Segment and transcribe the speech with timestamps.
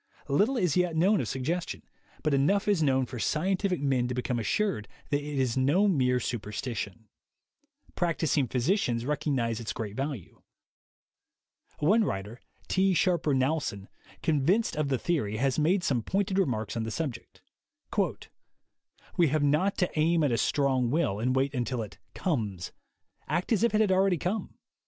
[0.29, 1.83] Little is yet known of suggestion,
[2.23, 4.81] but enough is known for scientific men to become 58 THE WAY TO WILL POWER
[4.81, 7.07] assured that it is no mere superstition;
[7.93, 10.41] practising physicians recognize its great value.
[11.77, 12.95] One writer, T.
[12.95, 13.89] Sharper Knowlson,
[14.23, 17.43] convinced of the theory, has made some pointed remarks on the subject:
[19.17, 22.71] "We have not to aim at a strong will, and wait until it 'comes.'
[23.27, 24.55] Act as if it had already come